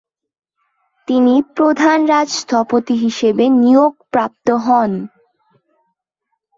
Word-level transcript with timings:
তিনি 1.07 1.33
প্রধান 1.55 1.99
রাজ 2.05 2.27
স্থপতি 2.39 2.95
হিসেবে 3.03 3.45
নিয়োগপ্রাপ্ত 3.61 4.47
হন। 4.65 4.91